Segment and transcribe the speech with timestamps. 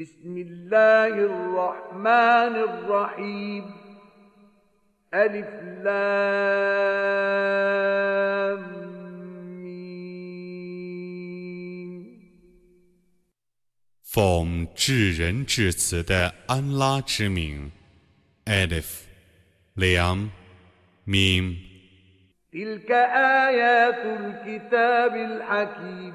[0.00, 3.64] بسم الله الرحمن الرحيم
[5.14, 5.48] ألف
[5.84, 6.26] لام
[9.64, 9.86] ميم
[14.02, 17.70] 奉至仁至慈的安拉之名，
[18.44, 19.04] Alif，
[19.74, 20.30] 两，
[21.06, 21.56] Mim。
[22.52, 26.14] تلك آيات الكتاب الحكيم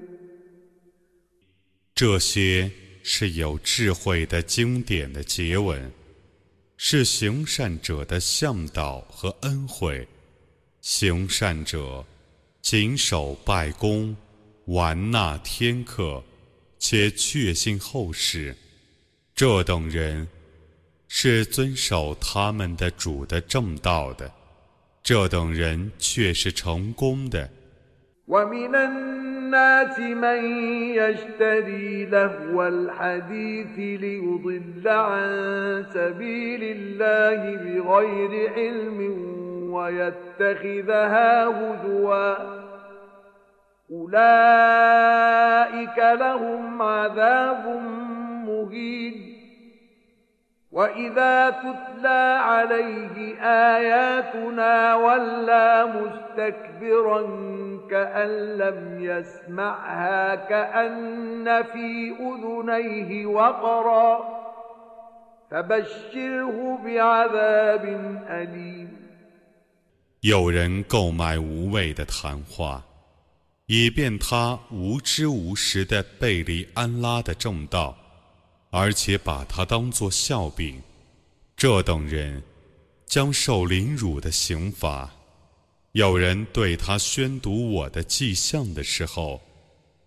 [2.01, 2.71] 这些
[3.03, 5.91] 是有智慧的经典的结文，
[6.75, 10.07] 是行善者的向导和恩惠。
[10.81, 12.03] 行善者
[12.59, 14.17] 谨守拜功，
[14.65, 16.23] 完纳天课，
[16.79, 18.57] 且确信后世。
[19.35, 20.27] 这等人
[21.07, 24.33] 是遵守他们的主的正道的。
[25.03, 27.47] 这等人却是成功的。
[29.51, 30.45] الناس من
[30.95, 38.99] يشتري لهو الحديث ليضل عن سبيل الله بغير علم
[39.73, 42.35] ويتخذها هزوا.
[43.91, 45.17] أولئك
[45.97, 47.81] لهم عذاب
[48.47, 49.30] مهين.
[50.70, 57.20] وإذا تتلى عليه آياتنا ولى مستكبرا
[57.90, 64.18] كأن لم يسمعها كأن في أذنيه وقرا
[65.50, 67.84] فبشره بعذاب
[68.28, 68.88] أليم
[70.20, 72.82] 有人购买无谓的谈话，
[73.66, 77.94] 以便他无知无识地背离安拉的正道。
[78.71, 80.81] 而且把他当作笑柄，
[81.55, 82.41] 这等人
[83.05, 85.11] 将受凌辱的刑罚。
[85.91, 89.41] 有人对他宣读我的迹象的时候，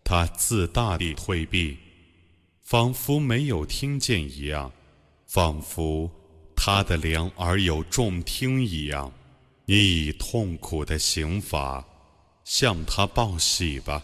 [0.02, 1.76] 他自大地退避，
[2.62, 4.72] 仿佛没有听见一样，
[5.26, 6.10] 仿佛
[6.56, 9.12] 他的良耳有重听一样。
[9.66, 11.84] 你以痛苦的刑罚
[12.44, 14.02] 向他报喜吧。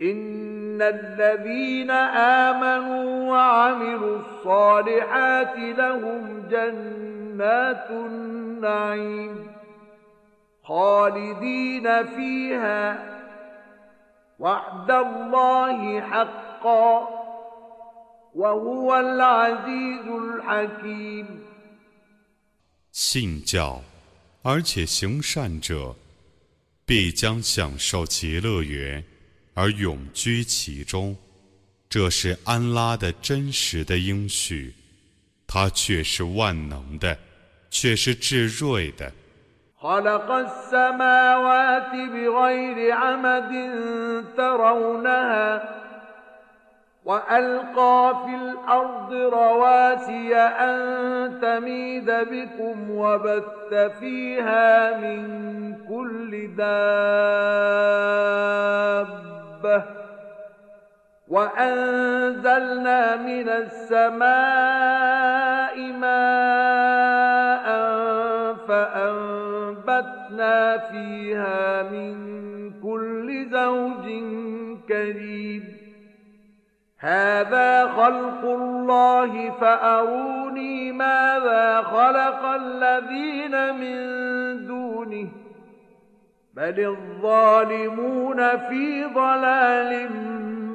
[0.00, 9.50] إن الذين آمنوا وعملوا الصالحات لهم جنات النعيم
[10.64, 12.82] خالدين فيها
[14.38, 17.08] وعد الله حقا
[18.34, 21.26] وهو العزيز الحكيم
[22.92, 23.82] 信教，
[24.42, 25.94] 而且行善者，
[26.86, 29.04] 必将享受极乐园。
[29.54, 31.16] 而永居其中，
[31.88, 34.74] 这是安拉的真实的应许，
[35.46, 37.18] 他却是万能的，
[37.70, 39.12] 却是至睿的。
[39.80, 43.52] خلق السماوات بغير عمد
[44.36, 45.62] ترونها
[47.04, 55.20] وألقى في الأرض رواسي أن تميد بكم وبث فيها من
[55.88, 56.48] كل
[59.65, 59.83] دابة
[61.27, 64.25] وأنزلنا من السماء
[65.91, 67.65] ماء
[68.67, 72.15] فأنبتنا فيها من
[72.81, 74.05] كل زوج
[74.87, 75.63] كريم.
[76.99, 83.97] هذا خلق الله فأروني ماذا خلق الذين من
[84.67, 85.44] دونه
[86.54, 88.36] بل الظالمون
[88.68, 90.08] في ضلال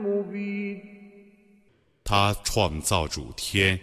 [0.04, 0.82] مبين
[2.04, 3.80] 他创造主天，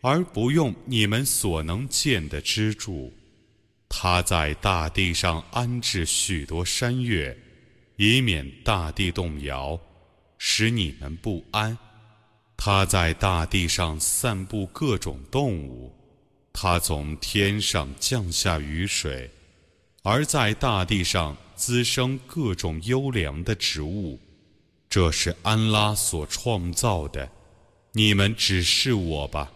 [0.00, 3.12] 而不用你们所能见的支柱。
[3.88, 7.36] 他在大地上安置许多山岳，
[7.96, 9.80] 以免大地动摇，
[10.36, 11.76] 使你们不安。
[12.56, 15.94] 他在大地上散布各种动物，
[16.52, 19.30] 他从天上降下雨水，
[20.04, 24.18] 而在大地上滋生各种优良的植物。
[24.88, 27.28] 这是安拉所创造的。
[27.92, 29.50] 你们只是我吧？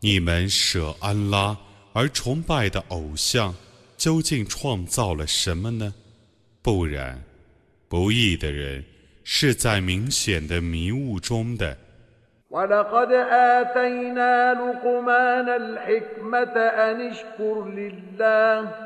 [0.00, 1.56] 你们舍安拉
[1.92, 3.54] 而崇拜的偶像，
[3.96, 5.94] 究竟创造了什么呢？
[6.62, 7.22] 不然，
[7.88, 8.84] 不义的人
[9.24, 11.76] 是在明显的迷雾中的。
[12.50, 18.85] ولقد آتينا لقمان الحكمة أن اشكر لله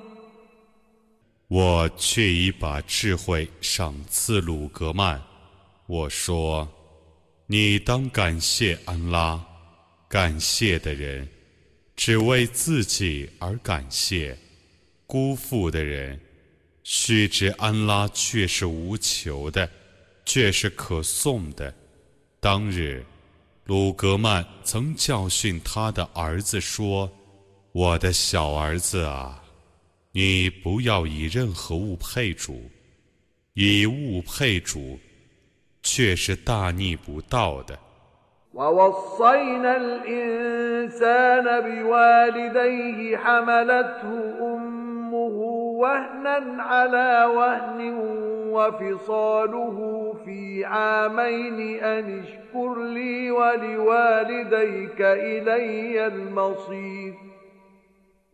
[1.51, 5.21] 我却已把智慧赏赐鲁格曼。
[5.85, 6.65] 我说
[7.45, 9.45] ：“你当感谢安拉，
[10.07, 11.27] 感谢的人
[11.93, 14.33] 只为自己而感谢；
[15.05, 16.17] 辜负的人，
[16.85, 19.69] 须知安拉却是无求的，
[20.23, 21.75] 却是可颂的。
[22.39, 23.05] 当日。”
[23.65, 27.11] 鲁格曼曾教训他的儿子说
[27.73, 29.40] ：“我的小儿子啊，
[30.12, 32.70] 你不要以任何物配主，
[33.54, 34.98] 以物配主，
[35.82, 37.78] 却是大逆不道的。”
[45.76, 47.80] وهنا على وهن
[48.48, 49.76] وفصاله
[50.24, 57.14] في عامين أن اشكر لي ولوالديك إلي المصير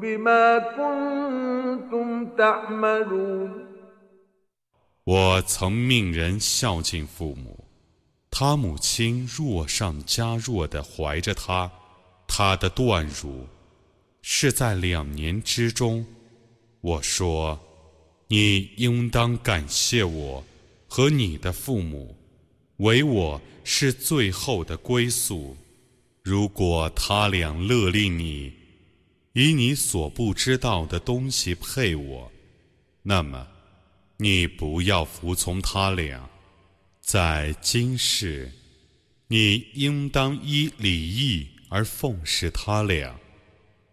[0.00, 3.66] بما كنتم تعملون
[5.04, 7.64] 我曾命人孝敬父母，
[8.30, 11.70] 他母亲弱上加弱的怀着他，
[12.26, 13.46] 他的断乳
[14.22, 16.06] 是在两年之中。
[16.80, 17.58] 我说。
[18.32, 20.44] 你应当感谢我
[20.86, 22.16] 和你的父母，
[22.76, 25.56] 唯我是最后的归宿。
[26.22, 28.52] 如果他俩勒令你
[29.35, 32.31] 以你所不知道的东西配我，
[33.03, 33.45] 那么
[34.15, 36.29] 你不要服从他俩。
[37.01, 38.49] 在今世，
[39.27, 43.19] 你应当依礼义而奉侍他俩，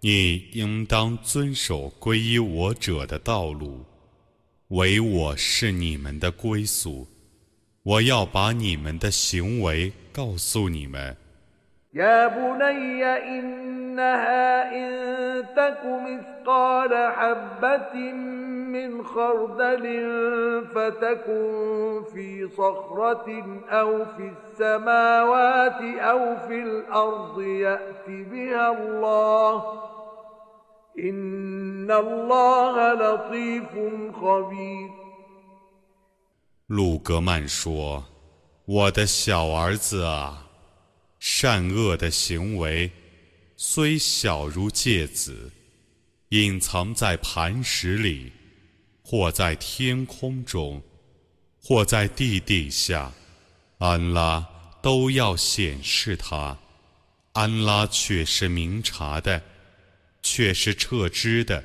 [0.00, 3.84] 你应当遵守皈依我者的道路。
[4.68, 7.08] 唯我是你们的归宿，
[7.82, 11.16] 我要把你们的行为告诉你们。
[11.93, 18.11] يا بني إنها إن تك مثقال حبة
[18.73, 19.85] من خردل
[20.75, 29.87] فتكن في صخرة أو في السماوات أو في الأرض يأت بها الله
[36.65, 38.03] 鲁格曼说：“
[38.65, 40.47] 我的小儿子啊，
[41.42, 42.88] 善恶的行为
[43.56, 45.50] 虽小如芥子，
[46.28, 48.30] 隐藏在磐石里，
[49.02, 50.80] 或在天空中，
[51.60, 53.12] 或在地底下，
[53.78, 54.48] 安拉
[54.80, 56.56] 都要显示它。
[57.32, 59.42] 安拉却是明察的。”
[60.22, 61.64] 却是撤之的。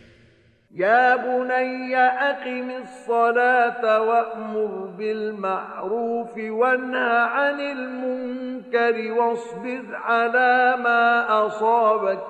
[0.77, 12.23] يا بني أقم الصلاة وأمر بالمعروف وانه عن المنكر واصبر على ما أصابك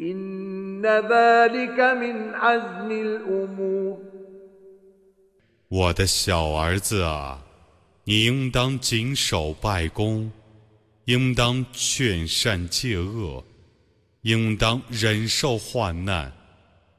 [0.00, 3.98] إن ذلك من عزم الأمور
[5.68, 7.38] 我的小儿子啊，
[8.04, 10.30] 你应当谨守拜功，
[11.06, 13.44] 应当劝善戒恶。
[14.22, 16.30] 应当忍受患难，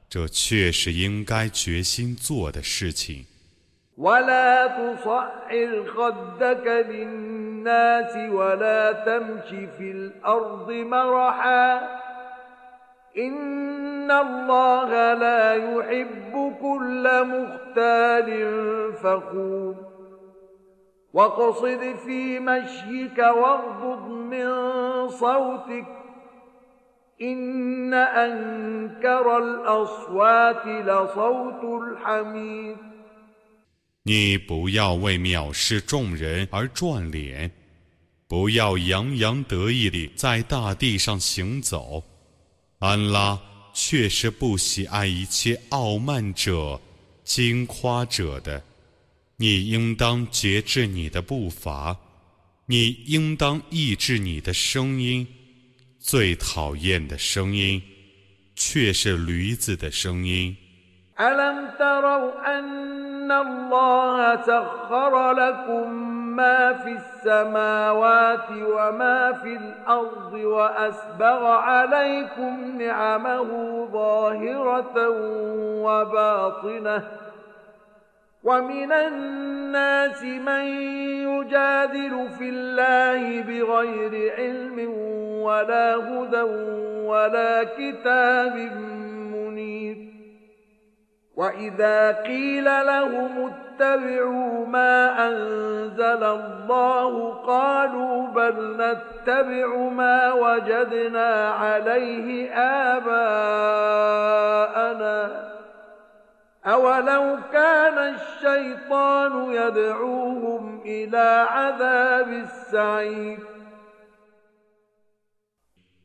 [0.09, 3.25] 这却是应该决心做的事情。
[3.97, 11.77] ولا تصعر خدك للناس ولا تمش في الأرض مرحا
[13.17, 18.29] إن الله لا يحب كل مختال
[18.93, 19.75] فخور
[21.13, 24.47] واقصد في مشيك واغضض من
[25.09, 25.96] صوتك
[34.04, 37.50] 你不要为藐视众人而转脸，
[38.28, 42.04] 不要洋洋得意地在大地上行走。
[42.78, 43.36] 安拉
[43.74, 46.80] 确实不喜爱一切傲慢者、
[47.24, 48.62] 惊夸者的。
[49.38, 51.96] 你应当节制你的步伐，
[52.66, 55.26] 你应当抑制你的声音。
[55.99, 57.81] 最讨厌的声音，
[58.55, 60.55] 却是驴子的声音。
[61.19, 65.93] ألم تروا أن الله سخر لكم
[66.35, 73.49] ما في السماوات وما في الأرض وأسبغ عليكم نعمه
[73.93, 75.09] ظاهرة
[75.85, 77.07] وباطنة
[78.43, 80.65] ومن الناس من
[81.29, 84.77] يجادل في الله بغير علم
[85.48, 86.42] ولا هدى
[87.06, 88.56] ولا كتاب
[89.32, 89.96] منير.
[91.36, 102.50] وإذا قيل لهم اتبعوا ما أنزل الله قالوا بل نتبع ما وجدنا عليه
[102.96, 103.58] آباءنا.
[106.66, 113.57] أولو كان الشيطان يدعوهم إلى عذاب السعير.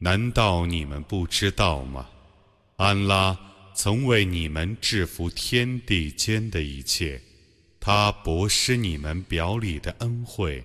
[0.04, 2.10] 难道你们不知道吗？
[2.76, 3.40] 安拉。
[3.76, 7.20] 曾为你们制服天地间的一切，
[7.80, 10.64] 他博施你们表里的恩惠。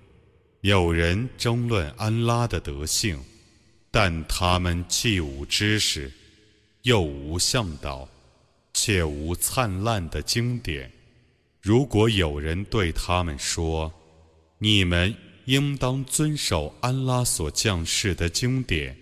[0.60, 3.18] 有人争论安拉的德性，
[3.90, 6.12] 但他们既无知识，
[6.82, 8.06] 又无向导，
[8.74, 10.92] 且无灿烂的经典。
[11.62, 13.90] 如果有人对他们说
[14.58, 15.16] ：“你们
[15.46, 18.94] 应当遵守安拉所降世的经典”，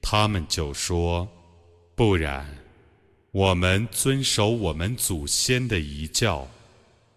[0.00, 2.46] 他们就说：“不然。”
[3.32, 6.46] 我们遵守我们祖先的遗教，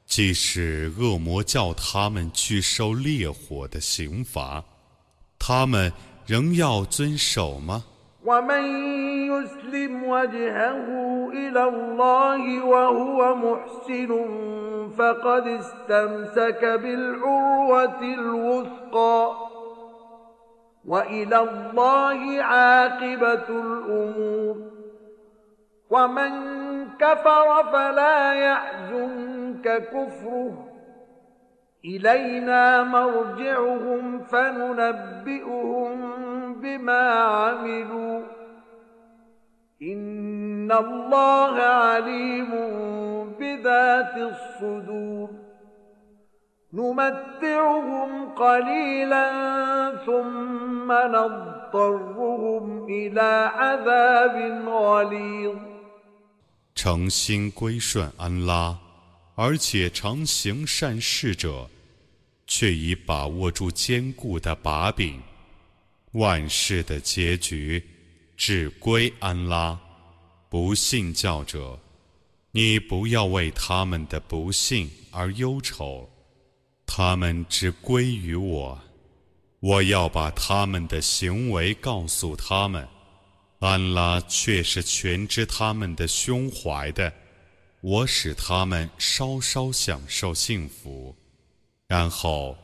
[0.06, 4.63] 即使恶魔叫他们去受烈火的刑罚，
[5.38, 5.92] 他们
[6.25, 7.84] 仍要遵守吗？
[8.24, 9.15] ومن
[26.99, 30.67] كفر فلا يحزنك كفره.
[31.85, 36.01] إلينا مرجعهم فننبئهم
[36.55, 38.23] بما عملوا.
[39.83, 42.51] إن الله عليم
[43.41, 45.39] بذات الصدور.
[46.74, 49.25] نمتعهم قليلا
[50.06, 54.36] ثم نضطرهم الى عذاب
[54.68, 55.56] غليظ
[56.75, 58.77] 诚心归顺安拉，
[59.36, 61.70] 而且常行善事者，
[62.46, 65.22] 却已把握住坚固的把柄。
[66.12, 67.82] 万事的结局
[68.36, 69.80] 只归安拉。
[70.50, 71.80] 不信教者，
[72.51, 76.10] 你不要为他们的不幸而忧愁，
[76.92, 78.76] 他们只归于我。
[79.61, 82.88] 我要把他们的行为告诉他们。
[83.61, 87.12] 安拉却是全知他们的胸怀的，
[87.80, 91.14] 我使他们稍稍享受幸福，
[91.87, 92.56] 然后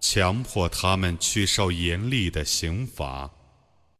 [0.00, 3.30] 强迫他们去受严厉的刑罚。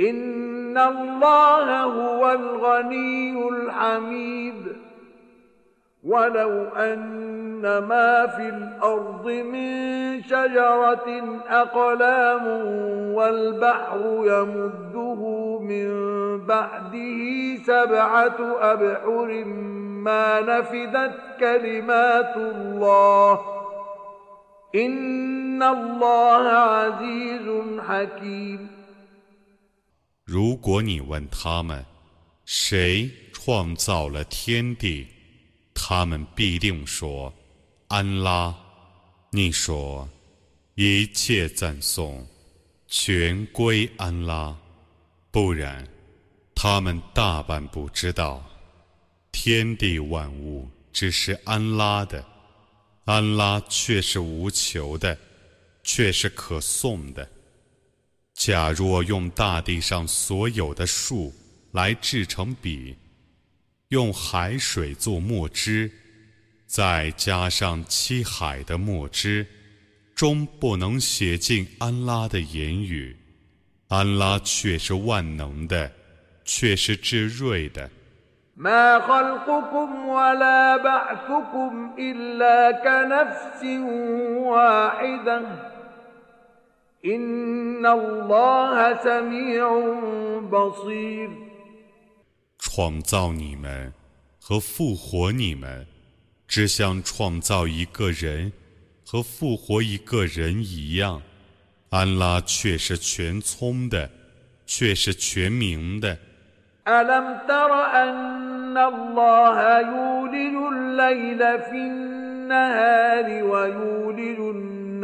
[0.00, 4.76] ان الله هو الغني الحميد
[6.04, 12.46] ولو ان ما في الأرض من شجره اقلام
[13.14, 15.20] والبحر يمده
[15.60, 15.90] من
[16.46, 19.44] بعده سبعه ابحر
[20.04, 23.40] ما نفدت كلمات الله
[24.74, 27.48] ان الله عزيز
[27.88, 28.79] حكيم
[30.32, 31.84] 如果你问他们，
[32.44, 35.04] 谁创造了天地？
[35.74, 37.34] 他们必定说
[37.90, 38.54] ：“安拉。”
[39.32, 40.08] 你说
[40.76, 42.24] ：“一切赞颂
[42.86, 44.56] 全归安拉。”
[45.32, 45.84] 不然，
[46.54, 48.40] 他们大半不知道，
[49.32, 52.24] 天地万物只是安拉的，
[53.04, 55.18] 安拉却是无求的，
[55.82, 57.28] 却是可颂的。
[58.40, 61.30] 假若用大地上所有的树
[61.72, 62.96] 来制成笔，
[63.88, 65.90] 用海水做墨汁，
[66.66, 69.46] 再加上七海的墨汁，
[70.14, 73.14] 终不能写尽安拉的言语。
[73.88, 75.92] 安拉却是万能的，
[76.42, 77.90] 却是至睿的。
[92.58, 93.90] 创造你们
[94.38, 95.86] 和复活你们，
[96.46, 98.52] 只像创造一个人
[99.06, 101.22] 和复活一个人一样。
[101.88, 104.10] 安拉却是全聪的，
[104.66, 106.18] 却是全明的。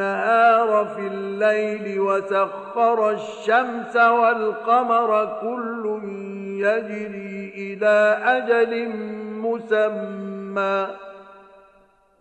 [0.01, 6.01] النهار في الليل وسخر الشمس والقمر كل
[6.61, 8.89] يجري إلى أجل
[9.41, 10.87] مسمى.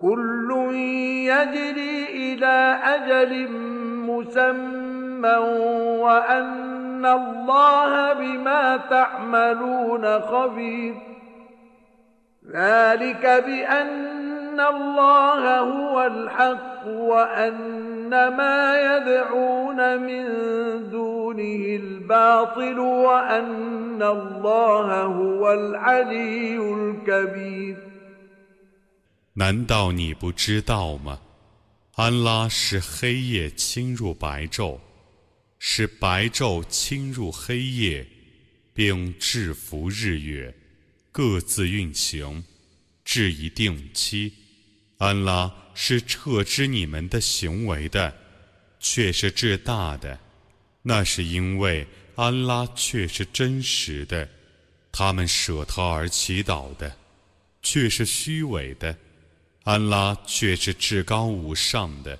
[0.01, 0.51] كل
[1.27, 3.51] يجري إلى أجل
[4.07, 5.37] مسمى.
[5.99, 10.95] وأن الله بما تعملون خبير.
[12.53, 14.24] ذلك بأن
[29.33, 31.19] 难道你不知道吗？
[31.95, 34.77] 安拉是黑夜侵入白昼，
[35.59, 38.05] 是白昼侵入黑夜，
[38.73, 40.55] 并制服日月，
[41.11, 42.43] 各自运行，
[43.03, 44.44] 至一定期。
[44.97, 48.15] 安拉是撤知你们的行为的，
[48.79, 50.19] 却是至大的。
[50.81, 51.85] 那是因为
[52.15, 54.29] 安拉却是真实的，
[54.91, 56.95] 他们舍他而祈祷的，
[57.61, 58.95] 却是虚伪的。
[59.63, 62.17] 安拉却是至高无上的，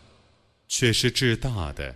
[0.68, 1.96] 却是至大的。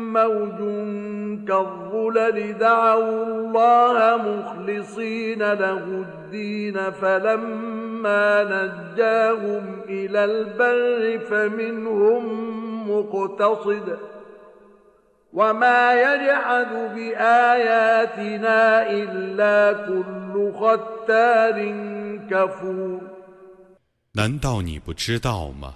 [0.12, 0.58] موج
[1.48, 12.24] كالظلل دعوا الله مخلصين له الدين فلما نجاهم إلى البر فمنهم
[12.90, 13.98] مقتصد
[15.32, 21.56] وما يجحد بآياتنا إلا كل ختار
[22.30, 23.00] كفور
[24.14, 25.74] 难道你不知道吗？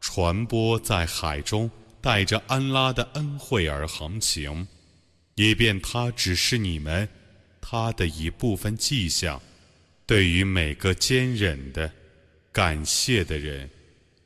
[0.00, 1.70] 船舶在海中
[2.01, 4.67] 带着安拉的恩惠而航行，
[5.35, 7.07] 以便他只是你们
[7.61, 9.41] 他的一部分迹象。
[10.05, 11.91] 对于每个坚忍的、
[12.51, 13.69] 感谢的人，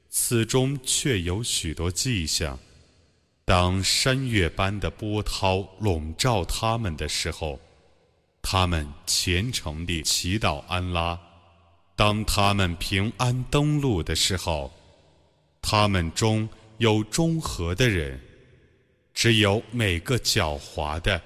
[0.09, 2.57] 此中却有许多迹象。
[3.43, 7.59] 当山岳般的波涛笼罩他们的时候，
[8.41, 11.17] 他们虔诚地祈祷安拉；
[11.97, 14.71] 当他们平安登陆的时候，
[15.62, 18.19] 他们中有中和的人，
[19.13, 21.21] 只有每个狡猾的、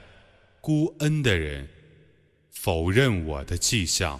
[0.61, 1.67] 孤恩的人
[2.51, 4.19] 否认我的迹象。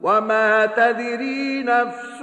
[0.00, 2.20] وما تدري نفس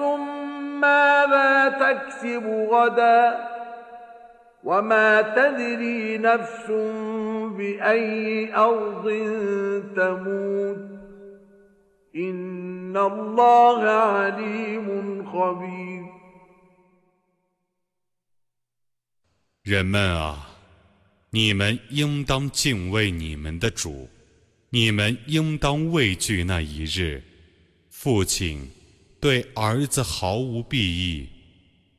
[0.81, 3.47] ماذا تكسب غدا
[4.63, 6.71] وما تدري نفس
[7.57, 9.05] بأي أرض
[9.95, 10.89] تموت
[12.15, 16.01] إن الله عليم خبير
[19.63, 20.49] 人们啊，
[21.29, 24.09] 你们应当敬畏你们的主，
[24.71, 27.21] 你们应当畏惧那一日。
[27.98, 28.70] 父亲
[29.18, 31.26] 对儿子毫无裨益，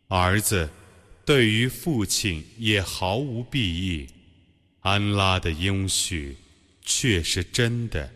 [0.08, 0.70] 儿子
[1.26, 4.08] 对于父亲也毫无裨益。
[4.82, 6.38] 安拉的应许
[6.82, 8.10] 却是真的，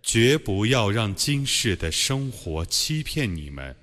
[0.00, 3.74] 绝不要让今世的生活欺骗你们，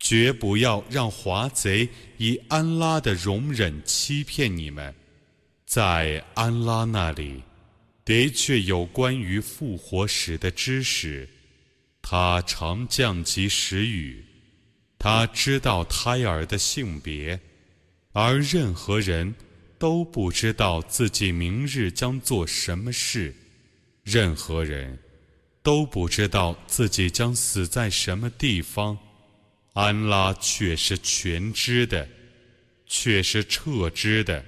[0.00, 4.92] 绝不要让华贼以安拉的容忍欺骗你们。
[5.64, 7.40] 在安拉那里，
[8.04, 11.26] 的确有关于复活时的知识，
[12.06, 14.22] 他常降及时雨，
[14.98, 17.40] 他知道胎儿的性别，
[18.12, 19.34] 而任何人。
[19.76, 23.34] 都不知道自己明日将做什么事，
[24.02, 24.98] 任何人
[25.62, 28.96] 都不知道自己将死在什么地方，
[29.74, 32.08] 安拉却是全知的，
[32.86, 34.42] 却是彻知的。